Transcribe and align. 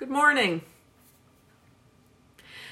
Good 0.00 0.08
morning. 0.08 0.62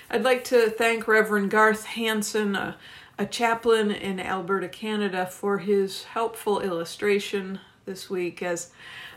I'd 0.08 0.24
like 0.24 0.44
to 0.44 0.70
thank 0.70 1.06
Reverend 1.06 1.50
Garth 1.50 1.84
Hanson, 1.84 2.56
a, 2.56 2.78
a, 3.18 3.26
chaplain 3.26 3.90
in 3.90 4.18
Alberta, 4.18 4.66
Canada, 4.66 5.26
for 5.26 5.58
his 5.58 6.04
helpful 6.04 6.60
illustration 6.60 7.60
this 7.84 8.08
week 8.08 8.42
as 8.42 8.70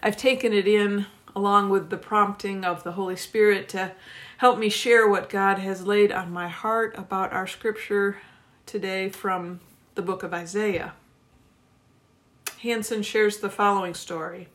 I've 0.04 0.18
taken 0.18 0.52
it 0.52 0.68
in 0.68 1.06
along 1.38 1.70
with 1.70 1.90
the 1.90 1.96
prompting 1.96 2.66
of 2.66 2.84
the 2.84 2.92
Holy 2.92 3.16
Spirit 3.16 3.70
to 3.70 3.94
help 4.40 4.60
me 4.60 4.68
share 4.68 5.08
what 5.08 5.30
God 5.30 5.60
has 5.60 5.88
laid 5.88 6.12
on 6.12 6.34
my 6.34 6.50
heart 6.50 6.94
about 6.98 7.32
our 7.32 7.48
scripture 7.48 8.18
today 8.66 9.08
from 9.08 9.62
the 9.96 10.02
book 10.02 10.22
of 10.22 10.34
Isaiah. 10.34 10.96
Hanson 12.62 13.04
shares 13.04 13.38
the 13.38 13.50
following 13.50 13.94
story. 13.94 14.50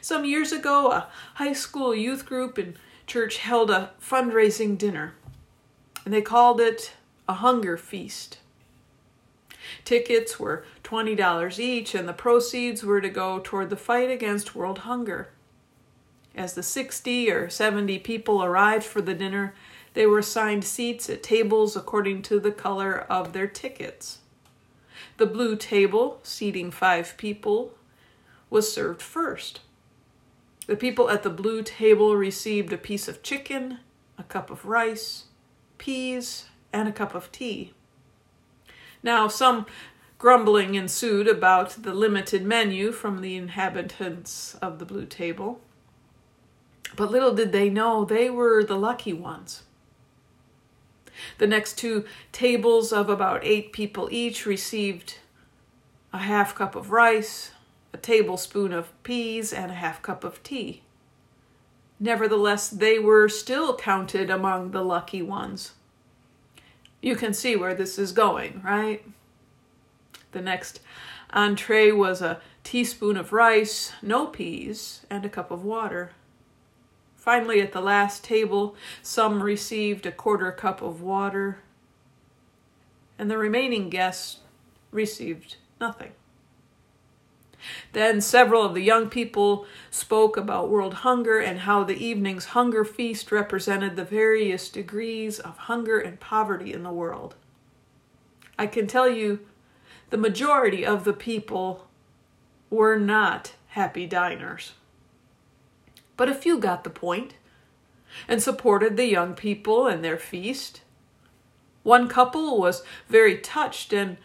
Some 0.00 0.24
years 0.24 0.52
ago, 0.52 0.90
a 0.90 1.08
high 1.34 1.52
school 1.52 1.94
youth 1.94 2.26
group 2.26 2.58
in 2.58 2.76
church 3.06 3.38
held 3.38 3.70
a 3.70 3.90
fundraising 4.00 4.76
dinner, 4.76 5.14
and 6.04 6.12
they 6.12 6.22
called 6.22 6.60
it 6.60 6.92
a 7.28 7.34
hunger 7.34 7.76
feast. 7.76 8.38
Tickets 9.84 10.38
were 10.38 10.64
$20 10.84 11.58
each, 11.58 11.94
and 11.94 12.08
the 12.08 12.12
proceeds 12.12 12.84
were 12.84 13.00
to 13.00 13.08
go 13.08 13.40
toward 13.40 13.70
the 13.70 13.76
fight 13.76 14.10
against 14.10 14.54
world 14.54 14.78
hunger. 14.78 15.30
As 16.34 16.54
the 16.54 16.62
60 16.62 17.30
or 17.30 17.48
70 17.48 17.98
people 18.00 18.44
arrived 18.44 18.84
for 18.84 19.00
the 19.00 19.14
dinner, 19.14 19.54
they 19.94 20.06
were 20.06 20.18
assigned 20.18 20.64
seats 20.64 21.08
at 21.08 21.22
tables 21.22 21.74
according 21.76 22.22
to 22.22 22.38
the 22.38 22.52
color 22.52 23.06
of 23.08 23.32
their 23.32 23.46
tickets. 23.46 24.18
The 25.16 25.26
blue 25.26 25.56
table, 25.56 26.20
seating 26.22 26.70
five 26.70 27.16
people, 27.16 27.74
was 28.50 28.72
served 28.72 29.00
first. 29.00 29.60
The 30.66 30.76
people 30.76 31.08
at 31.08 31.22
the 31.22 31.30
blue 31.30 31.62
table 31.62 32.16
received 32.16 32.72
a 32.72 32.78
piece 32.78 33.06
of 33.06 33.22
chicken, 33.22 33.78
a 34.18 34.24
cup 34.24 34.50
of 34.50 34.64
rice, 34.64 35.24
peas, 35.78 36.46
and 36.72 36.88
a 36.88 36.92
cup 36.92 37.14
of 37.14 37.30
tea. 37.30 37.72
Now, 39.02 39.28
some 39.28 39.66
grumbling 40.18 40.74
ensued 40.74 41.28
about 41.28 41.82
the 41.82 41.94
limited 41.94 42.44
menu 42.44 42.90
from 42.90 43.20
the 43.20 43.36
inhabitants 43.36 44.56
of 44.56 44.78
the 44.78 44.84
blue 44.84 45.06
table. 45.06 45.60
But 46.96 47.10
little 47.10 47.34
did 47.34 47.52
they 47.52 47.68
know 47.68 48.04
they 48.04 48.30
were 48.30 48.64
the 48.64 48.76
lucky 48.76 49.12
ones. 49.12 49.62
The 51.38 51.46
next 51.46 51.78
two 51.78 52.04
tables 52.32 52.92
of 52.92 53.08
about 53.08 53.44
eight 53.44 53.72
people 53.72 54.08
each 54.10 54.46
received 54.46 55.18
a 56.12 56.18
half 56.18 56.54
cup 56.54 56.74
of 56.74 56.90
rice, 56.90 57.52
a 57.96 57.98
tablespoon 57.98 58.74
of 58.74 58.92
peas, 59.04 59.54
and 59.54 59.72
a 59.72 59.74
half 59.74 60.02
cup 60.02 60.22
of 60.22 60.42
tea. 60.42 60.82
Nevertheless, 61.98 62.68
they 62.68 62.98
were 62.98 63.26
still 63.26 63.74
counted 63.74 64.28
among 64.28 64.72
the 64.72 64.84
lucky 64.84 65.22
ones. 65.22 65.72
You 67.00 67.16
can 67.16 67.32
see 67.32 67.56
where 67.56 67.74
this 67.74 67.98
is 67.98 68.12
going, 68.12 68.60
right? 68.62 69.02
The 70.32 70.42
next 70.42 70.80
entree 71.30 71.90
was 71.90 72.20
a 72.20 72.42
teaspoon 72.64 73.16
of 73.16 73.32
rice, 73.32 73.94
no 74.02 74.26
peas, 74.26 75.06
and 75.08 75.24
a 75.24 75.30
cup 75.30 75.50
of 75.50 75.64
water. 75.64 76.10
Finally, 77.16 77.62
at 77.62 77.72
the 77.72 77.80
last 77.80 78.22
table, 78.22 78.76
some 79.00 79.42
received 79.42 80.04
a 80.04 80.12
quarter 80.12 80.52
cup 80.52 80.82
of 80.82 81.00
water, 81.00 81.60
and 83.18 83.30
the 83.30 83.38
remaining 83.38 83.88
guests 83.88 84.40
received 84.90 85.56
nothing. 85.80 86.12
Then 87.92 88.20
several 88.20 88.62
of 88.62 88.74
the 88.74 88.82
young 88.82 89.08
people 89.08 89.66
spoke 89.90 90.36
about 90.36 90.68
world 90.68 90.94
hunger 90.94 91.38
and 91.38 91.60
how 91.60 91.84
the 91.84 91.96
evening's 91.96 92.46
hunger 92.46 92.84
feast 92.84 93.32
represented 93.32 93.96
the 93.96 94.04
various 94.04 94.68
degrees 94.68 95.38
of 95.38 95.56
hunger 95.56 95.98
and 95.98 96.20
poverty 96.20 96.72
in 96.72 96.82
the 96.82 96.92
world. 96.92 97.34
I 98.58 98.66
can 98.66 98.86
tell 98.86 99.08
you 99.08 99.40
the 100.10 100.16
majority 100.16 100.84
of 100.84 101.04
the 101.04 101.12
people 101.12 101.88
were 102.70 102.98
not 102.98 103.54
happy 103.68 104.06
diners. 104.06 104.72
But 106.16 106.28
a 106.28 106.34
few 106.34 106.58
got 106.58 106.84
the 106.84 106.90
point 106.90 107.34
and 108.28 108.42
supported 108.42 108.96
the 108.96 109.06
young 109.06 109.34
people 109.34 109.86
and 109.86 110.04
their 110.04 110.18
feast. 110.18 110.82
One 111.82 112.08
couple 112.08 112.58
was 112.58 112.82
very 113.08 113.38
touched 113.38 113.92
and 113.92 114.16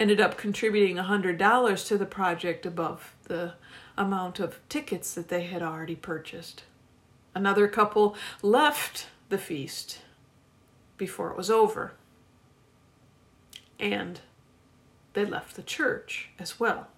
ended 0.00 0.20
up 0.20 0.36
contributing 0.36 0.96
$100 0.96 1.86
to 1.86 1.98
the 1.98 2.06
project 2.06 2.64
above 2.64 3.14
the 3.24 3.54
amount 3.96 4.38
of 4.38 4.60
tickets 4.68 5.14
that 5.14 5.28
they 5.28 5.44
had 5.44 5.62
already 5.62 5.96
purchased. 5.96 6.62
Another 7.34 7.68
couple 7.68 8.16
left 8.42 9.06
the 9.28 9.38
feast 9.38 10.00
before 10.96 11.30
it 11.30 11.36
was 11.36 11.50
over. 11.50 11.92
And 13.78 14.20
they 15.14 15.24
left 15.24 15.56
the 15.56 15.62
church 15.62 16.30
as 16.38 16.58
well. 16.58 16.88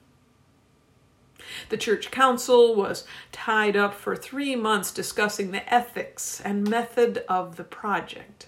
The 1.70 1.78
church 1.78 2.10
council 2.10 2.74
was 2.74 3.06
tied 3.32 3.76
up 3.76 3.94
for 3.94 4.14
three 4.14 4.56
months 4.56 4.92
discussing 4.92 5.50
the 5.50 5.72
ethics 5.72 6.40
and 6.40 6.68
method 6.68 7.24
of 7.28 7.56
the 7.56 7.64
project. 7.64 8.46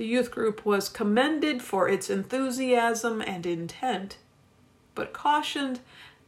The 0.00 0.06
youth 0.06 0.30
group 0.30 0.64
was 0.64 0.88
commended 0.88 1.60
for 1.60 1.86
its 1.86 2.08
enthusiasm 2.08 3.20
and 3.20 3.44
intent, 3.44 4.16
but 4.94 5.12
cautioned 5.12 5.80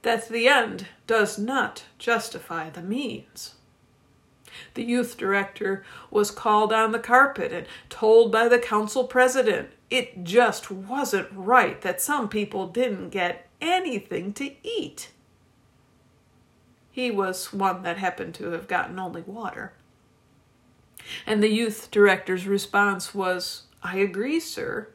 that 0.03 0.29
the 0.29 0.47
end 0.47 0.89
does 1.07 1.39
not 1.39 1.85
justify 1.99 2.69
the 2.69 2.83
means. 2.83 3.55
The 4.75 4.85
youth 4.85 5.17
director 5.17 5.87
was 6.11 6.31
called 6.31 6.71
on 6.71 6.93
the 6.93 6.99
carpet 6.99 7.51
and 7.51 7.67
told 7.89 8.31
by 8.31 8.47
the 8.47 8.59
council 8.59 9.05
president 9.05 9.71
it 9.89 10.23
just 10.23 10.71
wasn't 10.71 11.29
right 11.33 11.81
that 11.81 12.03
some 12.03 12.29
people 12.29 12.67
didn't 12.67 13.09
get 13.09 13.49
anything 13.59 14.35
to 14.35 14.55
eat. 14.63 15.13
He 16.91 17.11
was 17.11 17.55
one 17.55 17.85
that 17.85 17.97
happened 17.97 18.35
to 18.35 18.51
have 18.51 18.69
gotten 18.69 18.99
only 18.99 19.23
water. 19.23 19.73
And 21.27 21.43
the 21.43 21.49
youth 21.49 21.91
director's 21.91 22.47
response 22.47 23.15
was, 23.15 23.65
I 23.83 23.99
agree, 23.99 24.41
sir. 24.41 24.89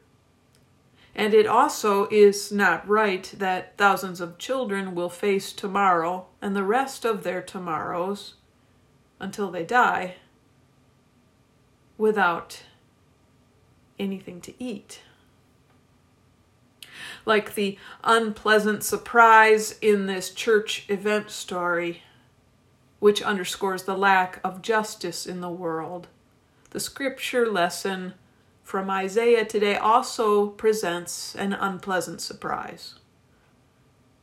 And 1.14 1.34
it 1.34 1.46
also 1.46 2.06
is 2.10 2.52
not 2.52 2.88
right 2.88 3.32
that 3.36 3.76
thousands 3.76 4.20
of 4.20 4.38
children 4.38 4.94
will 4.94 5.10
face 5.10 5.52
tomorrow 5.52 6.26
and 6.40 6.54
the 6.54 6.62
rest 6.62 7.04
of 7.04 7.24
their 7.24 7.42
tomorrows 7.42 8.34
until 9.18 9.50
they 9.50 9.64
die 9.64 10.14
without 11.96 12.62
anything 13.98 14.40
to 14.42 14.54
eat. 14.62 15.00
Like 17.26 17.54
the 17.54 17.76
unpleasant 18.04 18.84
surprise 18.84 19.76
in 19.82 20.06
this 20.06 20.30
church 20.30 20.84
event 20.88 21.30
story 21.30 22.02
which 22.98 23.22
underscores 23.22 23.84
the 23.84 23.96
lack 23.96 24.40
of 24.42 24.62
justice 24.62 25.26
in 25.26 25.40
the 25.40 25.50
world. 25.50 26.08
The 26.70 26.80
scripture 26.80 27.50
lesson 27.50 28.14
from 28.62 28.90
Isaiah 28.90 29.44
today 29.44 29.76
also 29.76 30.48
presents 30.48 31.34
an 31.34 31.52
unpleasant 31.52 32.20
surprise. 32.20 32.96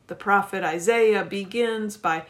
The 0.06 0.14
prophet 0.14 0.62
Isaiah 0.62 1.24
begins 1.24 1.96
by 1.96 2.26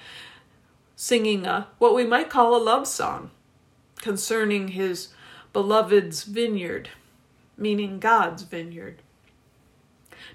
singing 0.95 1.45
a 1.45 1.69
what 1.79 1.95
we 1.95 2.07
might 2.07 2.31
call 2.31 2.57
a 2.57 2.63
love 2.63 2.87
song 2.87 3.31
concerning 4.01 4.69
his 4.69 5.09
beloved's 5.53 6.23
vineyard, 6.23 6.89
meaning 7.59 7.99
God's 7.99 8.45
vineyard. 8.45 9.03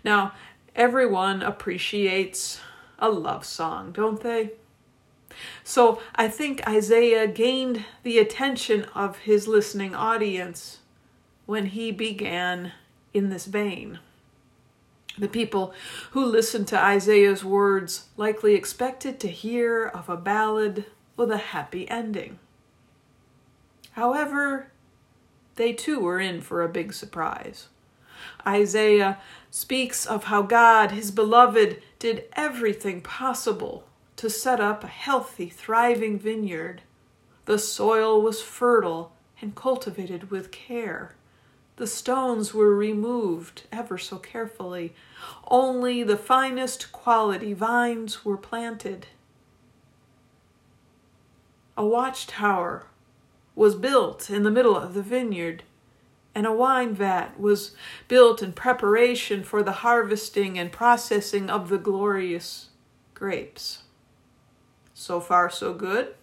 Now, 0.04 0.34
everyone 0.76 1.42
appreciates 1.42 2.60
a 3.00 3.10
love 3.10 3.46
song, 3.46 3.92
don't 3.92 4.22
they? 4.22 4.52
So 5.64 6.02
I 6.16 6.28
think 6.28 6.68
Isaiah 6.68 7.28
gained 7.28 7.86
the 8.04 8.20
attention 8.20 8.86
of 8.96 9.20
his 9.20 9.48
listening 9.48 9.96
audience 9.96 10.80
when 11.46 11.68
he 11.68 11.92
began 11.92 12.74
in 13.14 13.30
this 13.30 13.46
vein. 13.46 14.00
The 15.18 15.28
people 15.28 15.74
who 16.12 16.26
listened 16.26 16.68
to 16.70 16.80
Isaiah's 16.80 17.44
words 17.44 18.08
likely 18.16 18.56
expected 18.56 19.20
to 19.20 19.28
hear 19.28 19.86
of 19.86 20.10
a 20.10 20.18
ballad 20.18 20.86
with 21.18 21.32
a 21.32 21.38
happy 21.38 21.90
ending. 21.90 22.40
However, 23.92 24.72
they 25.56 25.74
too 25.74 26.00
were 26.00 26.20
in 26.20 26.42
for 26.42 26.64
a 26.64 26.70
big 26.70 26.94
surprise. 26.94 27.68
Isaiah 28.48 29.20
speaks 29.50 30.06
of 30.06 30.26
how 30.26 30.44
God, 30.44 30.92
his 30.92 31.12
beloved, 31.12 31.82
did 32.00 32.24
everything 32.34 33.02
possible 33.02 33.84
to 34.22 34.30
set 34.30 34.60
up 34.60 34.84
a 34.84 34.88
healthy, 34.88 35.50
thriving 35.50 36.20
vineyard. 36.20 36.84
The 37.46 37.58
soil 37.58 38.22
was 38.22 38.40
fertile 38.40 39.14
and 39.42 39.56
cultivated 39.56 40.30
with 40.30 40.52
care. 40.52 41.16
The 41.78 41.88
stones 41.88 42.54
were 42.54 42.76
removed 42.76 43.64
ever 43.72 43.98
so 43.98 44.20
carefully. 44.20 44.94
Only 45.48 46.04
the 46.04 46.18
finest 46.18 46.92
quality 46.92 47.54
vines 47.54 48.24
were 48.24 48.38
planted. 48.38 49.08
A 51.76 51.84
watchtower 51.84 52.86
was 53.56 53.74
built 53.74 54.30
in 54.30 54.44
the 54.44 54.52
middle 54.52 54.78
of 54.78 54.94
the 54.94 55.02
vineyard, 55.02 55.64
and 56.36 56.46
a 56.46 56.54
wine 56.54 56.94
vat 56.94 57.40
was 57.40 57.76
built 58.08 58.44
in 58.44 58.54
preparation 58.54 59.44
for 59.44 59.64
the 59.64 59.82
harvesting 59.82 60.60
and 60.60 60.72
processing 60.72 61.50
of 61.50 61.70
the 61.70 61.80
glorious 61.80 62.70
grapes. 63.16 63.82
So 65.02 65.20
far, 65.20 65.50
so 65.50 65.74
good. 65.74 66.14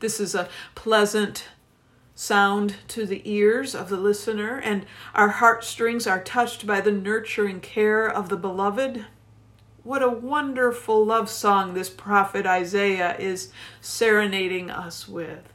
This 0.00 0.18
is 0.18 0.34
a 0.34 0.48
pleasant 0.74 1.48
sound 2.14 2.76
to 2.88 3.04
the 3.04 3.20
ears 3.30 3.74
of 3.74 3.90
the 3.90 3.98
listener, 3.98 4.58
and 4.58 4.86
our 5.14 5.28
heartstrings 5.28 6.06
are 6.06 6.24
touched 6.24 6.66
by 6.66 6.80
the 6.80 6.90
nurturing 6.90 7.60
care 7.60 8.08
of 8.08 8.30
the 8.30 8.38
beloved. 8.38 9.04
What 9.82 10.02
a 10.02 10.08
wonderful 10.08 11.04
love 11.04 11.28
song 11.28 11.74
this 11.74 11.90
prophet 11.90 12.46
Isaiah 12.46 13.14
is 13.18 13.52
serenading 13.82 14.70
us 14.70 15.06
with. 15.06 15.52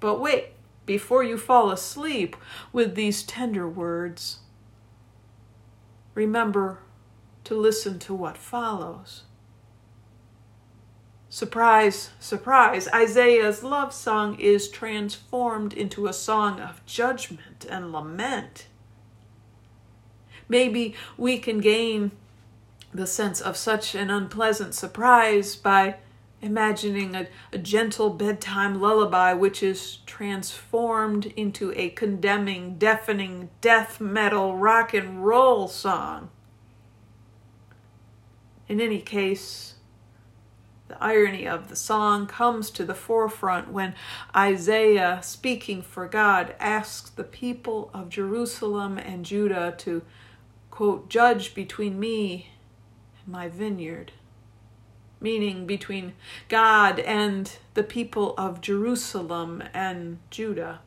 But 0.00 0.18
wait, 0.18 0.46
before 0.84 1.22
you 1.22 1.38
fall 1.38 1.70
asleep 1.70 2.34
with 2.72 2.96
these 2.96 3.22
tender 3.22 3.68
words, 3.68 4.40
remember 6.16 6.80
to 7.44 7.54
listen 7.54 8.00
to 8.00 8.14
what 8.14 8.36
follows. 8.36 9.22
Surprise, 11.38 12.10
surprise, 12.18 12.88
Isaiah's 12.88 13.62
love 13.62 13.94
song 13.94 14.40
is 14.40 14.68
transformed 14.68 15.72
into 15.72 16.08
a 16.08 16.12
song 16.12 16.58
of 16.58 16.84
judgment 16.84 17.64
and 17.70 17.92
lament. 17.92 18.66
Maybe 20.48 20.96
we 21.16 21.38
can 21.38 21.60
gain 21.60 22.10
the 22.92 23.06
sense 23.06 23.40
of 23.40 23.56
such 23.56 23.94
an 23.94 24.10
unpleasant 24.10 24.74
surprise 24.74 25.54
by 25.54 25.98
imagining 26.42 27.14
a, 27.14 27.28
a, 27.52 27.58
gentle 27.58 28.10
bedtime 28.10 28.80
lullaby 28.80 29.32
which 29.32 29.62
is 29.62 29.98
transformed 30.06 31.26
into 31.36 31.72
a 31.76 31.90
condemning, 31.90 32.78
deafening 32.78 33.50
death 33.60 34.00
metal 34.00 34.56
rock 34.56 34.92
and 34.92 35.24
roll 35.24 35.68
song. 35.68 36.30
In 38.66 38.80
any 38.80 39.00
case, 39.00 39.74
the 40.88 41.02
irony 41.02 41.46
of 41.46 41.68
the 41.68 41.76
song 41.76 42.26
comes 42.26 42.70
to 42.70 42.84
the 42.84 42.94
forefront 42.94 43.70
when 43.70 43.94
Isaiah, 44.34 45.20
speaking 45.22 45.82
for 45.82 46.08
God, 46.08 46.54
asks 46.58 47.10
the 47.10 47.24
people 47.24 47.90
of 47.94 48.08
Jerusalem 48.08 48.98
and 48.98 49.24
Judah 49.24 49.74
to, 49.78 50.02
quote, 50.70 51.08
judge 51.08 51.54
between 51.54 52.00
me 52.00 52.50
and 53.20 53.32
my 53.32 53.48
vineyard 53.48 54.12
meaning 55.20 55.66
between 55.66 56.14
God 56.48 57.00
and 57.00 57.50
the 57.74 57.82
people 57.82 58.34
of 58.36 58.60
Jerusalem 58.60 59.62
and 59.74 60.18
Judah. 60.30 60.80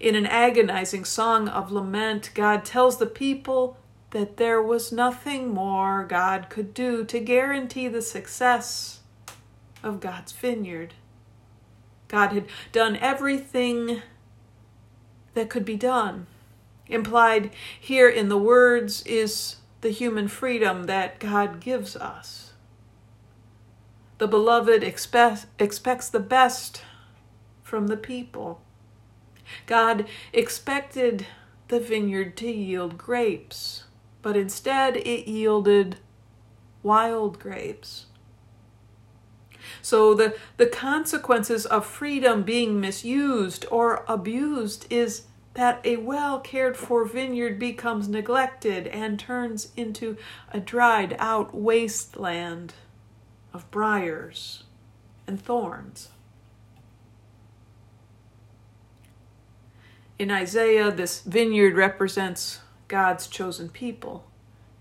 In 0.00 0.16
an 0.16 0.26
agonizing 0.26 1.04
song 1.04 1.48
of 1.48 1.70
lament, 1.70 2.30
God 2.34 2.64
tells 2.64 2.98
the 2.98 3.06
people 3.06 3.76
that 4.10 4.36
there 4.36 4.62
was 4.62 4.92
nothing 4.92 5.48
more 5.48 6.04
God 6.04 6.48
could 6.50 6.74
do 6.74 7.04
to 7.04 7.20
guarantee 7.20 7.88
the 7.88 8.02
success 8.02 9.00
of 9.82 10.00
God's 10.00 10.32
vineyard. 10.32 10.94
God 12.08 12.32
had 12.32 12.46
done 12.72 12.96
everything 12.96 14.02
that 15.34 15.48
could 15.48 15.64
be 15.64 15.76
done. 15.76 16.26
Implied 16.88 17.50
here 17.78 18.08
in 18.08 18.28
the 18.28 18.36
words 18.36 19.02
is 19.02 19.56
the 19.80 19.90
human 19.90 20.26
freedom 20.26 20.84
that 20.84 21.20
God 21.20 21.60
gives 21.60 21.94
us. 21.94 22.52
The 24.18 24.26
beloved 24.26 24.82
expect, 24.82 25.46
expects 25.58 26.08
the 26.08 26.20
best 26.20 26.82
from 27.62 27.86
the 27.86 27.96
people. 27.96 28.60
God 29.66 30.06
expected 30.32 31.26
the 31.68 31.80
vineyard 31.80 32.36
to 32.38 32.50
yield 32.50 32.98
grapes, 32.98 33.84
but 34.22 34.36
instead 34.36 34.96
it 34.96 35.28
yielded 35.28 35.96
wild 36.82 37.38
grapes. 37.38 38.06
So 39.82 40.14
the, 40.14 40.36
the 40.56 40.66
consequences 40.66 41.66
of 41.66 41.86
freedom 41.86 42.42
being 42.42 42.80
misused 42.80 43.66
or 43.70 44.04
abused 44.08 44.86
is 44.90 45.22
that 45.54 45.80
a 45.84 45.96
well 45.96 46.40
cared 46.40 46.76
for 46.76 47.04
vineyard 47.04 47.58
becomes 47.58 48.08
neglected 48.08 48.86
and 48.88 49.18
turns 49.18 49.72
into 49.76 50.16
a 50.52 50.60
dried 50.60 51.16
out 51.18 51.54
wasteland 51.54 52.74
of 53.52 53.70
briars 53.70 54.64
and 55.26 55.40
thorns. 55.40 56.10
In 60.18 60.30
Isaiah, 60.30 60.90
this 60.90 61.22
vineyard 61.22 61.74
represents 61.74 62.60
God's 62.90 63.26
chosen 63.26 63.70
people. 63.70 64.26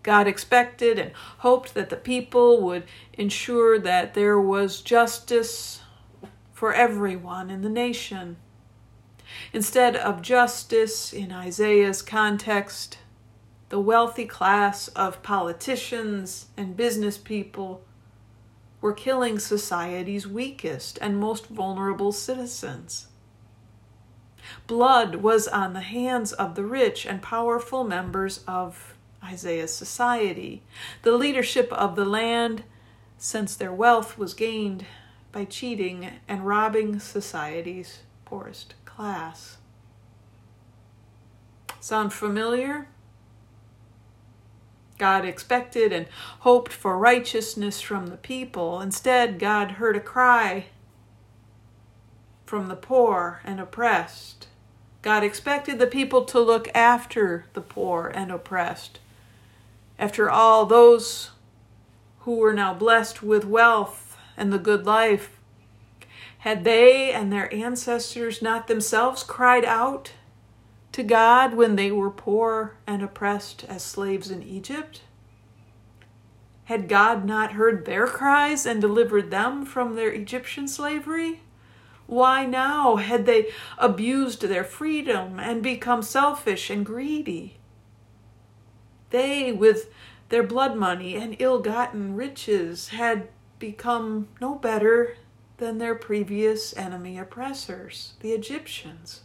God 0.04 0.28
expected 0.28 1.00
and 1.00 1.12
hoped 1.38 1.74
that 1.76 1.90
the 1.90 1.96
people 1.96 2.62
would 2.62 2.84
ensure 3.14 3.80
that 3.80 4.16
there 4.16 4.42
was 4.42 4.82
justice 4.82 5.82
for 6.52 6.74
everyone 6.74 7.50
in 7.50 7.62
the 7.62 7.70
nation 7.70 8.36
Instead 9.54 9.96
of 9.96 10.22
justice 10.22 11.14
in 11.14 11.32
Isaiah's 11.32 12.02
context, 12.02 12.98
the 13.70 13.80
wealthy 13.80 14.26
class 14.26 14.88
of 14.90 15.22
politicians 15.22 16.48
and 16.58 16.76
business 16.76 17.18
people 17.18 17.84
were 18.82 18.94
killing 18.94 19.38
society's 19.38 20.28
weakest 20.28 20.98
and 21.02 21.20
most 21.20 21.48
vulnerable 21.48 22.12
citizens. 22.12 23.08
Blood 24.68 25.16
was 25.16 25.48
on 25.48 25.74
the 25.74 25.82
hands 25.82 26.32
of 26.34 26.56
the 26.56 26.64
rich 26.64 27.06
and 27.06 27.22
powerful 27.22 27.84
members 27.84 28.44
of 28.48 28.96
Isaiah's 29.24 29.74
society, 29.74 30.64
the 31.02 31.12
leadership 31.12 31.72
of 31.74 31.96
the 31.96 32.06
land, 32.06 32.64
since 33.18 33.56
their 33.56 33.74
wealth 33.74 34.18
was 34.18 34.34
gained 34.34 34.86
by 35.32 35.46
cheating 35.46 36.10
and 36.28 36.46
robbing 36.46 37.00
society's 37.00 38.00
poorest 38.26 38.76
class. 38.86 39.58
Sound 41.80 42.14
familiar? 42.14 42.88
God 44.98 45.24
expected 45.24 45.94
and 45.94 46.08
hoped 46.40 46.74
for 46.74 46.98
righteousness 46.98 47.80
from 47.82 48.08
the 48.08 48.18
people. 48.18 48.82
Instead, 48.82 49.40
God 49.40 49.72
heard 49.72 49.96
a 49.96 50.02
cry 50.02 50.66
from 52.50 52.68
the 52.68 52.76
poor 52.76 53.42
and 53.44 53.60
oppressed. 53.60 54.48
God 55.04 55.24
expected 55.24 55.78
the 55.78 55.86
people 55.86 56.26
to 56.26 56.40
look 56.40 56.68
after 56.74 57.46
the 57.54 57.62
poor 57.62 58.08
and 58.08 58.32
oppressed. 58.32 58.98
After 60.00 60.32
all, 60.32 60.66
those 60.66 61.30
who 62.22 62.38
were 62.38 62.52
now 62.52 62.74
blessed 62.74 63.22
with 63.22 63.46
wealth 63.46 64.18
and 64.36 64.52
the 64.52 64.58
good 64.58 64.88
life 64.88 65.38
had 66.40 66.64
they 66.64 67.12
and 67.12 67.32
their 67.32 67.54
ancestors 67.54 68.42
not 68.42 68.68
themselves 68.68 69.22
cried 69.22 69.64
out 69.64 70.14
to 70.94 71.04
God 71.04 71.54
when 71.54 71.76
they 71.76 71.92
were 71.92 72.10
poor 72.10 72.78
and 72.88 73.04
oppressed 73.04 73.64
as 73.66 73.84
slaves 73.84 74.32
in 74.32 74.42
Egypt? 74.42 75.04
Had 76.64 76.90
God 76.90 77.26
not 77.26 77.52
heard 77.52 77.86
their 77.86 78.08
cries 78.08 78.66
and 78.66 78.82
delivered 78.82 79.30
them 79.30 79.68
from 79.68 79.96
their 79.96 80.10
Egyptian 80.10 80.68
slavery? 80.68 81.42
Why 82.10 82.44
now 82.44 82.96
had 82.96 83.28
they 83.28 83.52
abused 83.78 84.42
their 84.42 84.64
freedom 84.64 85.40
and 85.40 85.62
become 85.62 86.02
selfish 86.02 86.72
and 86.72 86.84
greedy? 86.84 87.60
They, 89.12 89.52
with 89.52 89.94
their 90.30 90.42
blood 90.42 90.76
money 90.76 91.16
and 91.16 91.36
ill 91.38 91.60
gotten 91.60 92.16
riches, 92.16 92.88
had 92.88 93.28
become 93.60 94.28
no 94.42 94.56
better 94.56 95.18
than 95.58 95.78
their 95.78 95.94
previous 95.94 96.76
enemy 96.76 97.20
oppressors, 97.20 98.14
the 98.22 98.32
Egyptians. 98.32 99.22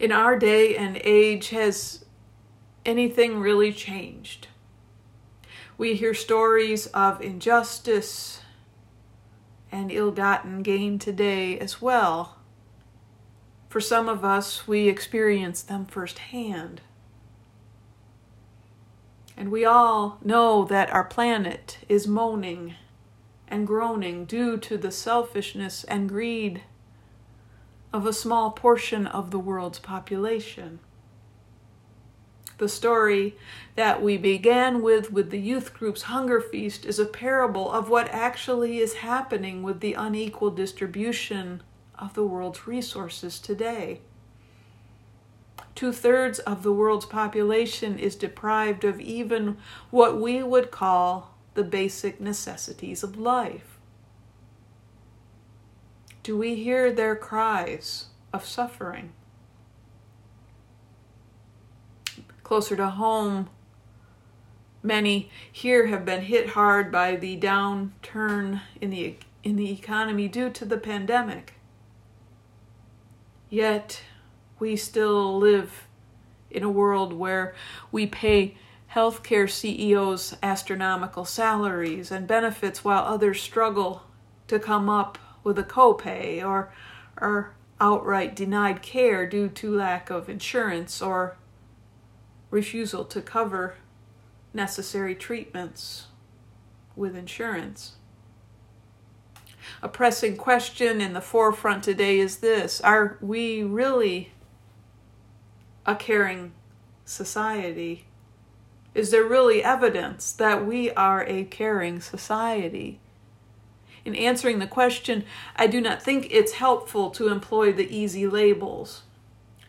In 0.00 0.10
our 0.10 0.38
day 0.38 0.74
and 0.74 0.98
age, 1.04 1.50
has 1.50 2.06
anything 2.86 3.40
really 3.40 3.74
changed? 3.74 4.48
We 5.76 5.96
hear 5.96 6.14
stories 6.14 6.86
of 6.88 7.20
injustice 7.20 8.40
and 9.70 9.90
ill 9.90 10.10
gotten 10.10 10.62
gain 10.62 10.98
today 10.98 11.58
as 11.58 11.82
well. 11.82 12.36
For 13.68 13.80
some 13.80 14.08
of 14.08 14.24
us, 14.24 14.66
we 14.66 14.88
experience 14.88 15.62
them 15.62 15.86
firsthand. 15.86 16.80
And 19.36 19.50
we 19.50 19.64
all 19.64 20.18
know 20.24 20.64
that 20.64 20.90
our 20.90 21.04
planet 21.04 21.78
is 21.88 22.06
moaning 22.06 22.74
and 23.48 23.66
groaning 23.66 24.24
due 24.24 24.56
to 24.56 24.78
the 24.78 24.90
selfishness 24.90 25.84
and 25.84 26.08
greed 26.08 26.62
of 27.92 28.06
a 28.06 28.12
small 28.12 28.50
portion 28.50 29.06
of 29.06 29.30
the 29.30 29.38
world's 29.38 29.78
population. 29.78 30.78
The 32.58 32.68
story 32.68 33.36
that 33.74 34.02
we 34.02 34.16
began 34.16 34.80
with 34.80 35.12
with 35.12 35.30
the 35.30 35.40
youth 35.40 35.74
group's 35.74 36.02
hunger 36.02 36.40
feast 36.40 36.86
is 36.86 36.98
a 36.98 37.04
parable 37.04 37.70
of 37.70 37.90
what 37.90 38.08
actually 38.08 38.78
is 38.78 38.94
happening 38.94 39.62
with 39.62 39.80
the 39.80 39.92
unequal 39.92 40.50
distribution 40.50 41.62
of 41.98 42.14
the 42.14 42.24
world's 42.24 42.66
resources 42.66 43.38
today. 43.38 44.00
Two 45.74 45.92
thirds 45.92 46.38
of 46.40 46.62
the 46.62 46.72
world's 46.72 47.04
population 47.04 47.98
is 47.98 48.16
deprived 48.16 48.84
of 48.84 48.98
even 49.00 49.58
what 49.90 50.18
we 50.18 50.42
would 50.42 50.70
call 50.70 51.34
the 51.52 51.64
basic 51.64 52.18
necessities 52.18 53.02
of 53.02 53.18
life. 53.18 53.78
Do 56.22 56.38
we 56.38 56.54
hear 56.54 56.90
their 56.90 57.14
cries 57.14 58.06
of 58.32 58.46
suffering? 58.46 59.12
Closer 62.46 62.76
to 62.76 62.90
home. 62.90 63.50
Many 64.80 65.30
here 65.50 65.88
have 65.88 66.04
been 66.04 66.22
hit 66.22 66.50
hard 66.50 66.92
by 66.92 67.16
the 67.16 67.36
downturn 67.40 68.60
in 68.80 68.90
the 68.90 69.16
in 69.42 69.56
the 69.56 69.72
economy 69.72 70.28
due 70.28 70.50
to 70.50 70.64
the 70.64 70.78
pandemic. 70.78 71.54
Yet 73.50 74.02
we 74.60 74.76
still 74.76 75.36
live 75.36 75.88
in 76.48 76.62
a 76.62 76.70
world 76.70 77.12
where 77.12 77.52
we 77.90 78.06
pay 78.06 78.56
healthcare 78.94 79.50
CEOs 79.50 80.36
astronomical 80.40 81.24
salaries 81.24 82.12
and 82.12 82.28
benefits 82.28 82.84
while 82.84 83.02
others 83.02 83.40
struggle 83.40 84.04
to 84.46 84.60
come 84.60 84.88
up 84.88 85.18
with 85.42 85.58
a 85.58 85.64
copay 85.64 86.44
or 86.44 86.72
are 87.18 87.56
outright 87.80 88.36
denied 88.36 88.82
care 88.82 89.26
due 89.26 89.48
to 89.48 89.74
lack 89.74 90.10
of 90.10 90.28
insurance 90.28 91.02
or 91.02 91.36
refusal 92.50 93.04
to 93.04 93.20
cover 93.20 93.76
necessary 94.52 95.14
treatments 95.14 96.06
with 96.94 97.14
insurance. 97.14 97.96
A 99.82 99.88
pressing 99.88 100.36
question 100.36 101.00
in 101.00 101.12
the 101.12 101.20
forefront 101.20 101.84
today 101.84 102.18
is 102.18 102.38
this 102.38 102.80
Are 102.80 103.18
we 103.20 103.62
really 103.62 104.32
a 105.84 105.94
caring 105.94 106.52
society? 107.04 108.06
Is 108.94 109.10
there 109.10 109.24
really 109.24 109.62
evidence 109.62 110.32
that 110.32 110.64
we 110.66 110.90
are 110.92 111.24
a 111.26 111.44
caring 111.44 112.00
society? 112.00 113.00
In 114.06 114.14
answering 114.14 114.60
the 114.60 114.66
question, 114.66 115.24
I 115.56 115.66
do 115.66 115.80
not 115.80 116.02
think 116.02 116.28
it's 116.30 116.52
helpful 116.52 117.10
to 117.10 117.28
employ 117.28 117.72
the 117.72 117.94
easy 117.94 118.26
labels, 118.26 119.02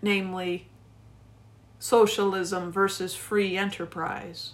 namely 0.01 0.69
socialism 1.79 2.71
versus 2.71 3.15
free 3.15 3.57
enterprise. 3.57 4.53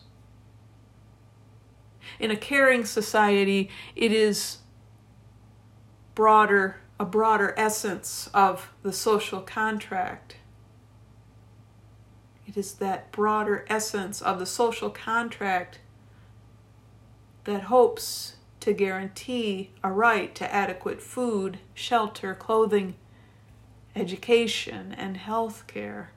In 2.20 2.32
a 2.32 2.36
caring 2.36 2.86
society, 2.86 3.70
it 3.96 4.12
is 4.12 4.60
broader 6.16 6.78
a 7.00 7.06
broader 7.06 7.54
essence 7.58 8.30
of 8.34 8.72
the 8.84 8.94
social 8.94 9.42
contract. 9.42 10.38
It 12.46 12.56
is 12.56 12.76
that 12.76 13.12
broader 13.12 13.66
essence 13.68 14.22
of 14.22 14.40
the 14.40 14.46
social 14.46 14.90
contract 14.90 15.80
that 17.46 17.64
hopes 17.64 18.36
to 18.60 18.74
guarantee 18.74 19.72
a 19.84 19.92
right 19.92 20.34
to 20.36 20.54
adequate 20.54 21.02
food, 21.02 21.60
shelter, 21.74 22.34
clothing, 22.34 22.96
education, 23.96 24.94
and 24.98 25.18
health 25.18 25.68
care. 25.68 26.12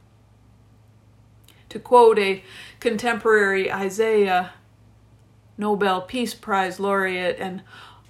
To 1.70 1.78
quote 1.78 2.18
a 2.18 2.42
contemporary 2.80 3.73
Isaiah, 3.73 4.52
Nobel 5.58 6.02
Peace 6.02 6.35
Prize 6.35 6.78
laureate 6.78 7.38
and 7.38 7.62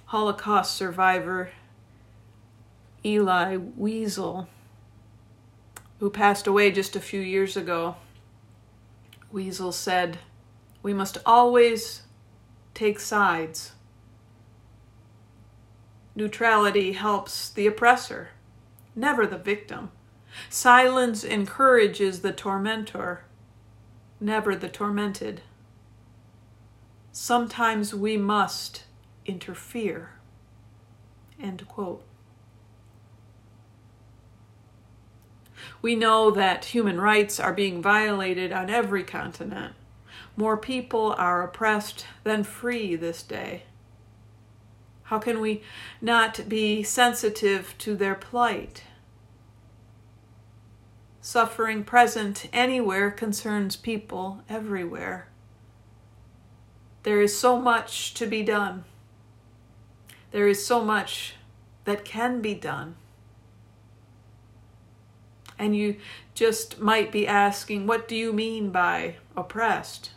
Holocaust 0.05 0.75
survivor 0.75 1.51
Elie 3.03 3.57
Wiesel, 3.57 4.47
who 5.99 6.09
passed 6.09 6.47
away 6.47 6.71
just 6.71 6.95
a 6.95 7.01
few 7.01 7.21
years 7.21 7.55
ago, 7.57 7.95
Wiesel 9.33 9.73
said, 9.73 10.19
We 10.83 10.93
must 10.93 11.17
always 11.25 12.03
take 12.73 12.99
sides. 12.99 13.73
Neutrality 16.15 16.93
helps 16.93 17.49
the 17.49 17.67
oppressor, 17.67 18.29
never 18.95 19.25
the 19.27 19.37
victim. 19.37 19.91
Silence 20.49 21.23
encourages 21.23 22.21
the 22.21 22.31
tormentor 22.31 23.21
never 24.19 24.55
the 24.55 24.69
tormented. 24.69 25.41
Sometimes 27.11 27.93
we 27.93 28.17
must 28.17 28.83
interfere. 29.25 30.11
End 31.41 31.67
quote. 31.67 32.03
We 35.81 35.95
know 35.95 36.31
that 36.31 36.65
human 36.65 36.99
rights 36.99 37.39
are 37.39 37.53
being 37.53 37.81
violated 37.81 38.51
on 38.51 38.69
every 38.69 39.03
continent. 39.03 39.73
More 40.35 40.57
people 40.57 41.15
are 41.17 41.43
oppressed 41.43 42.05
than 42.23 42.43
free 42.43 42.95
this 42.95 43.23
day. 43.23 43.63
How 45.03 45.19
can 45.19 45.39
we 45.39 45.63
not 46.01 46.49
be 46.49 46.83
sensitive 46.83 47.75
to 47.79 47.95
their 47.95 48.15
plight? 48.15 48.83
Suffering 51.29 51.83
present 51.83 52.47
anywhere 52.53 53.11
concerns 53.11 53.75
people 53.75 54.43
everywhere. 54.47 55.27
There 57.03 57.19
is 57.19 57.37
so 57.37 57.59
much 57.59 58.13
to 58.13 58.25
be 58.25 58.43
done. 58.43 58.85
There 60.31 60.47
is 60.47 60.65
so 60.65 60.81
much 60.85 61.35
that 61.83 62.05
can 62.05 62.41
be 62.41 62.53
done. 62.53 62.95
And 65.59 65.75
you 65.75 65.97
just 66.33 66.79
might 66.79 67.11
be 67.11 67.27
asking, 67.27 67.87
what 67.87 68.07
do 68.07 68.15
you 68.15 68.31
mean 68.31 68.69
by 68.69 69.17
oppressed? 69.35 70.11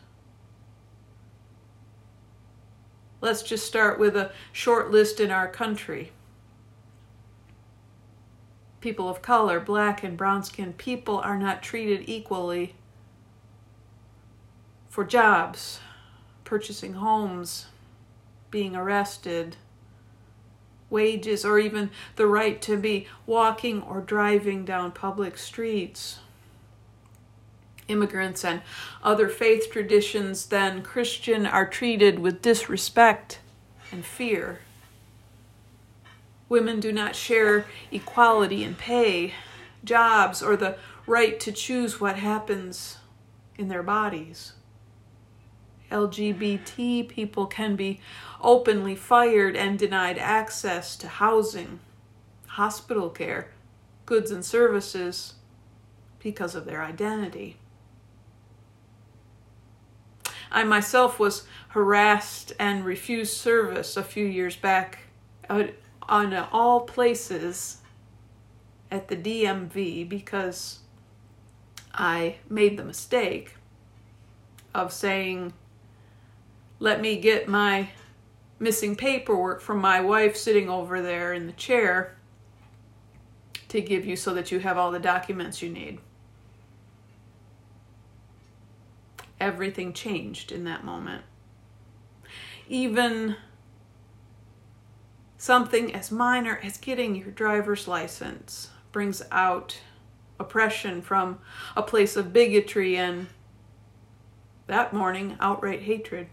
Let's 3.21 3.43
just 3.43 3.67
start 3.67 3.99
with 3.99 4.17
a 4.17 4.31
short 4.53 4.93
list 4.93 5.19
in 5.19 5.33
our 5.33 5.49
country 5.49 6.13
people 8.81 9.09
of 9.09 9.23
color, 9.23 9.61
black 9.61 10.03
and 10.03 10.17
brown 10.17 10.43
skinned 10.43 10.79
people 10.79 11.19
are 11.19 11.39
not 11.39 11.63
treated 11.63 12.09
equally 12.09 12.75
for 14.89 15.05
jobs, 15.05 15.81
purchasing 16.45 16.95
homes, 16.95 17.67
being 18.51 18.75
arrested, 18.75 19.57
wages, 20.89 21.45
or 21.45 21.59
even 21.59 21.91
the 22.17 22.27
right 22.27 22.61
to 22.63 22.77
be 22.77 23.07
walking 23.25 23.83
or 23.83 24.01
driving 24.01 24.65
down 24.65 24.91
public 24.91 25.39
streets. 25.39 26.19
Immigrants 27.87 28.45
and 28.45 28.63
other 29.03 29.29
faith 29.29 29.71
traditions 29.71 30.47
than 30.47 30.83
Christian 30.83 31.47
are 31.47 31.69
treated 31.69 32.19
with 32.19 32.43
disrespect 32.43 33.41
and 33.93 34.05
fear. 34.05 34.61
Women 36.51 36.81
do 36.81 36.91
not 36.91 37.15
share 37.15 37.65
equality 37.93 38.65
in 38.65 38.75
pay, 38.75 39.35
jobs, 39.85 40.43
or 40.43 40.57
the 40.57 40.77
right 41.07 41.39
to 41.39 41.53
choose 41.53 42.01
what 42.01 42.17
happens 42.17 42.99
in 43.57 43.69
their 43.69 43.85
bodies. 43.85 44.55
LGBT 45.93 47.09
people 47.09 47.47
can 47.47 47.77
be 47.77 48.01
openly 48.41 48.97
fired 48.97 49.57
and 49.57 49.79
denied 49.79 50.19
access 50.19 50.97
to 50.97 51.07
housing, 51.07 51.79
hospital 52.49 53.11
care, 53.11 53.53
goods 54.05 54.33
and 54.33 54.45
services 54.45 55.35
because 56.19 56.57
of 56.57 56.65
their 56.65 56.83
identity. 56.83 57.59
I 60.51 60.65
myself 60.65 61.21
was 61.21 61.47
harassed 61.69 62.53
and 62.59 62.85
refused 62.85 63.37
service 63.37 63.97
a 63.97 64.03
few 64.03 64.25
years 64.25 64.57
back 64.57 64.99
uh, 65.49 65.65
on 66.11 66.35
all 66.35 66.81
places 66.81 67.79
at 68.91 69.07
the 69.07 69.17
DMV 69.17 70.09
because 70.09 70.81
I 71.95 72.37
made 72.49 72.77
the 72.77 72.85
mistake 72.85 73.55
of 74.75 74.93
saying, 74.93 75.53
let 76.81 77.01
me 77.01 77.17
get 77.17 77.49
my 77.49 77.91
missing 78.59 78.97
paperwork 78.97 79.61
from 79.61 79.79
my 79.79 80.01
wife 80.01 80.37
sitting 80.37 80.69
over 80.69 81.01
there 81.01 81.33
in 81.33 81.47
the 81.47 81.53
chair 81.53 82.17
to 83.69 83.81
give 83.81 84.05
you 84.05 84.17
so 84.17 84.35
that 84.35 84.51
you 84.51 84.59
have 84.59 84.77
all 84.77 84.91
the 84.91 84.99
documents 84.99 85.63
you 85.63 85.71
need. 85.71 86.01
Everything 89.39 89.93
changed 89.93 90.51
in 90.51 90.65
that 90.65 90.85
moment. 90.85 91.23
Even 92.69 93.37
Something 95.41 95.95
as 95.95 96.11
minor 96.11 96.61
as 96.63 96.77
getting 96.77 97.15
your 97.15 97.31
driver's 97.31 97.89
license 97.89 98.69
brings 98.93 99.23
out 99.31 99.81
oppression 100.39 101.01
from 101.01 101.39
a 101.75 101.83
place 101.83 102.15
of 102.15 102.35
bigotry 102.35 102.99
and 102.99 103.29
that 104.67 104.93
morning, 104.93 105.39
outright 105.41 105.85
hatred. 105.85 106.27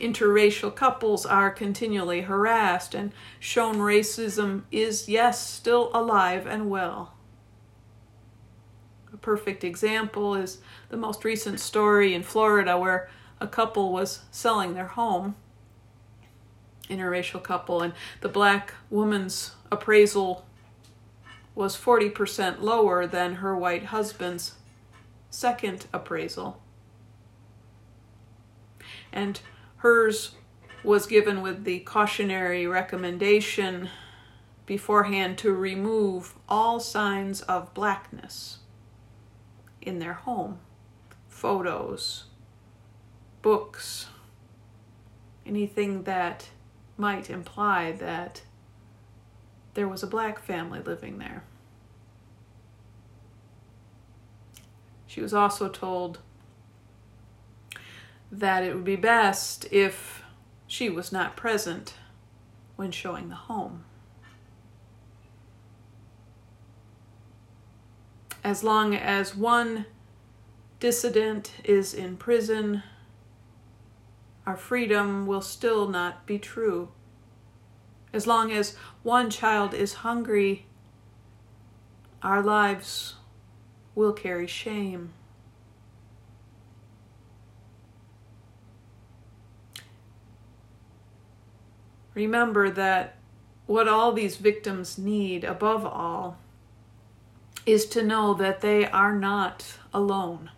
Interracial 0.00 0.72
couples 0.72 1.26
are 1.26 1.50
continually 1.50 2.20
harassed 2.20 2.94
and 2.94 3.10
shown 3.40 3.78
racism 3.78 4.62
is, 4.70 5.08
yes, 5.08 5.44
still 5.44 5.90
alive 5.92 6.46
and 6.46 6.70
well. 6.70 7.14
A 9.12 9.16
perfect 9.16 9.64
example 9.64 10.36
is 10.36 10.58
the 10.88 10.96
most 10.96 11.24
recent 11.24 11.58
story 11.58 12.14
in 12.14 12.22
Florida 12.22 12.78
where 12.78 13.10
a 13.40 13.48
couple 13.48 13.92
was 13.92 14.20
selling 14.30 14.74
their 14.74 14.86
home, 14.86 15.34
interracial 16.90 17.42
couple, 17.42 17.80
and 17.80 17.94
the 18.20 18.28
black 18.28 18.74
woman's 18.90 19.52
appraisal 19.70 20.44
was 21.54 21.76
40% 21.76 22.60
lower 22.60 23.06
than 23.06 23.36
her 23.36 23.56
white 23.56 23.86
husband's 23.86 24.54
second 25.30 25.86
appraisal. 25.92 26.60
And 29.12 29.40
hers 29.78 30.32
was 30.82 31.06
given 31.06 31.42
with 31.42 31.64
the 31.64 31.80
cautionary 31.80 32.66
recommendation 32.66 33.88
beforehand 34.66 35.36
to 35.38 35.52
remove 35.52 36.34
all 36.48 36.80
signs 36.80 37.42
of 37.42 37.74
blackness 37.74 38.58
in 39.82 39.98
their 39.98 40.12
home 40.12 40.58
photos, 41.28 42.24
books, 43.40 44.08
anything 45.46 46.02
that 46.02 46.50
might 47.00 47.30
imply 47.30 47.92
that 47.92 48.42
there 49.74 49.88
was 49.88 50.02
a 50.02 50.06
black 50.06 50.38
family 50.38 50.80
living 50.80 51.18
there. 51.18 51.42
She 55.06 55.20
was 55.20 55.34
also 55.34 55.68
told 55.68 56.20
that 58.30 58.62
it 58.62 58.74
would 58.74 58.84
be 58.84 58.96
best 58.96 59.66
if 59.72 60.22
she 60.66 60.88
was 60.88 61.10
not 61.10 61.36
present 61.36 61.94
when 62.76 62.92
showing 62.92 63.28
the 63.28 63.34
home. 63.34 63.84
As 68.44 68.62
long 68.62 68.94
as 68.94 69.34
one 69.34 69.86
dissident 70.78 71.52
is 71.64 71.92
in 71.92 72.16
prison, 72.16 72.82
our 74.50 74.56
freedom 74.56 75.28
will 75.28 75.40
still 75.40 75.86
not 75.86 76.26
be 76.26 76.36
true. 76.36 76.88
As 78.12 78.26
long 78.26 78.50
as 78.50 78.74
one 79.04 79.30
child 79.30 79.72
is 79.72 80.02
hungry, 80.02 80.66
our 82.20 82.42
lives 82.42 83.14
will 83.94 84.12
carry 84.12 84.48
shame. 84.48 85.12
Remember 92.14 92.70
that 92.70 93.18
what 93.66 93.86
all 93.86 94.10
these 94.10 94.36
victims 94.36 94.98
need, 94.98 95.44
above 95.44 95.86
all, 95.86 96.38
is 97.64 97.86
to 97.86 98.02
know 98.02 98.34
that 98.34 98.62
they 98.62 98.84
are 98.84 99.14
not 99.14 99.78
alone, 99.94 100.50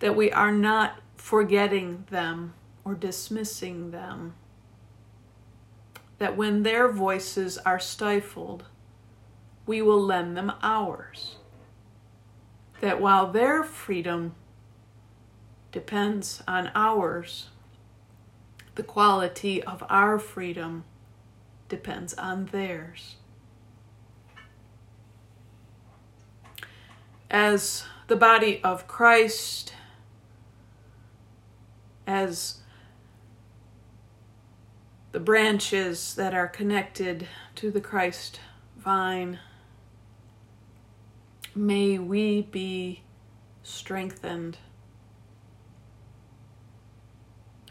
that 0.00 0.16
we 0.16 0.32
are 0.32 0.50
not 0.50 0.98
forgetting 1.20 2.04
them 2.10 2.54
or 2.82 2.94
dismissing 2.94 3.90
them, 3.90 4.32
that 6.18 6.36
when 6.36 6.62
their 6.62 6.90
voices 6.90 7.58
are 7.58 7.78
stifled, 7.78 8.64
we 9.66 9.82
will 9.82 10.02
lend 10.02 10.36
them 10.36 10.50
ours, 10.62 11.36
that 12.80 13.00
while 13.00 13.30
their 13.30 13.62
freedom 13.62 14.34
depends 15.70 16.42
on 16.48 16.70
ours, 16.74 17.50
the 18.74 18.82
quality 18.82 19.62
of 19.62 19.84
our 19.90 20.18
freedom 20.18 20.84
depends 21.68 22.14
on 22.14 22.46
theirs. 22.46 23.16
As 27.30 27.84
the 28.08 28.16
body 28.16 28.60
of 28.64 28.88
Christ, 28.88 29.74
as 32.10 32.56
the 35.12 35.20
branches 35.20 36.14
that 36.16 36.34
are 36.34 36.48
connected 36.48 37.28
to 37.54 37.70
the 37.70 37.80
Christ 37.80 38.40
vine, 38.76 39.38
may 41.54 41.98
we 41.98 42.42
be 42.42 43.02
strengthened 43.62 44.58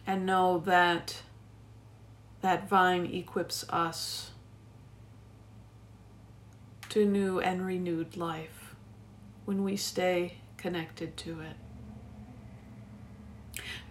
and 0.08 0.26
know 0.26 0.58
that 0.60 1.22
that 2.42 2.70
vine 2.70 3.06
equips 3.08 3.66
us 3.70 4.32
to 6.88 7.06
new 7.06 7.40
and 7.42 7.66
renewed 7.66 8.16
life 8.16 8.76
when 9.44 9.66
we 9.66 9.76
stay 9.76 10.36
connected 10.56 11.18
to 11.18 11.42
it. 11.42 11.69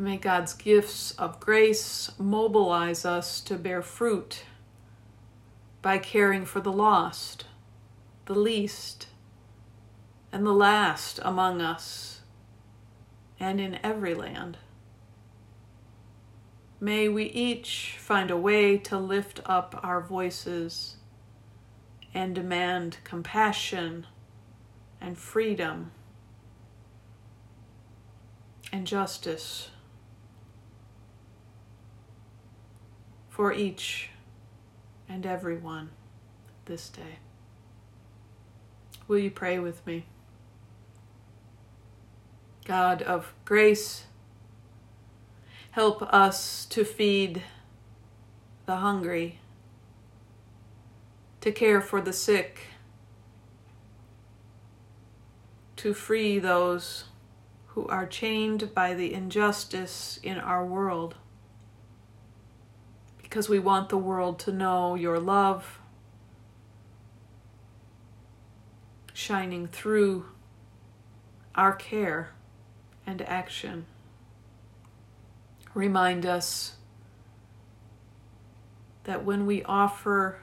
May 0.01 0.17
God's 0.17 0.53
gifts 0.53 1.11
of 1.13 1.41
grace 1.41 2.13
mobilize 2.19 3.05
us 3.05 3.41
to 3.41 3.57
bear 3.57 3.83
fruit 3.83 4.45
by 5.83 5.99
caring 5.99 6.45
for 6.45 6.61
the 6.61 6.73
lost, 6.73 7.47
the 8.27 8.35
least, 8.37 9.09
and 10.31 10.47
the 10.47 10.53
last 10.53 11.19
among 11.25 11.61
us 11.61 12.21
and 13.41 13.61
in 13.61 13.81
every 13.83 14.15
land. 14.15 14.59
May 16.79 17.09
we 17.09 17.25
each 17.25 17.97
find 17.99 18.31
a 18.31 18.37
way 18.37 18.79
to 18.79 18.97
lift 18.97 19.41
up 19.47 19.81
our 19.83 20.01
voices 20.01 20.99
and 22.15 22.37
demand 22.37 22.99
compassion 23.03 24.07
and 25.01 25.19
freedom 25.19 25.91
and 28.73 28.87
justice 28.87 29.71
for 33.39 33.53
each 33.53 34.11
and 35.09 35.25
everyone 35.25 35.91
this 36.65 36.89
day. 36.89 37.21
Will 39.07 39.19
you 39.19 39.31
pray 39.31 39.61
with 39.61 39.87
me? 39.87 40.07
God 42.65 43.01
of 43.01 43.33
grace, 43.45 44.07
Help 45.71 46.03
us 46.13 46.67
to 46.67 46.85
feed 46.85 47.45
the 48.67 48.79
hungry, 48.79 49.39
to 51.41 51.53
care 51.53 51.81
for 51.81 52.01
the 52.01 52.13
sick, 52.13 52.63
to 55.77 55.95
free 55.95 56.41
those 56.41 57.05
who 57.69 57.87
are 57.87 58.05
chained 58.05 58.75
by 58.75 58.95
the 58.95 59.15
injustice 59.15 60.19
in 60.25 60.39
our 60.39 60.67
world. 60.67 61.15
Because 63.29 63.49
we 63.49 63.59
want 63.59 63.91
the 63.91 63.99
world 63.99 64.39
to 64.41 64.53
know 64.53 64.95
your 64.95 65.19
love 65.19 65.81
shining 69.13 69.67
through 69.67 70.27
our 71.55 71.75
care 71.75 72.31
and 73.07 73.21
action 73.23 73.85
remind 75.75 76.25
us 76.25 76.77
that 79.05 79.25
when 79.25 79.47
we 79.47 79.63
offer 79.65 80.39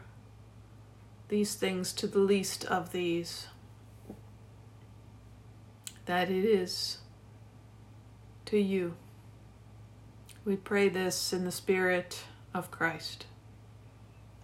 these 1.28 1.56
things 1.56 1.92
to 1.94 2.08
the 2.08 2.20
least 2.20 2.66
of 2.66 2.92
these, 2.92 3.48
that 6.06 6.30
it 6.30 6.46
is 6.46 7.00
to 8.46 8.60
you. 8.60 8.96
We 10.44 10.56
pray 10.56 10.90
this 10.90 11.34
in 11.34 11.46
the 11.46 11.52
Spirit 11.52 12.24
of 12.56 12.72
Christ. 12.72 13.26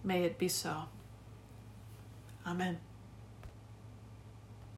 May 0.04 0.24
it 0.24 0.38
be 0.38 0.48
so. 0.48 0.84
Amen. 2.46 2.78